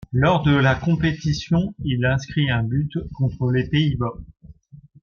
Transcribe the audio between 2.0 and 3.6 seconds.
inscrit un but contre